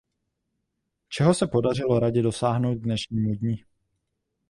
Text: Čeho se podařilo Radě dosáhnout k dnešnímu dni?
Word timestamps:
Čeho 1.09 1.33
se 1.33 1.47
podařilo 1.47 1.99
Radě 1.99 2.21
dosáhnout 2.21 2.75
k 2.75 2.81
dnešnímu 2.83 3.35
dni? 3.35 3.65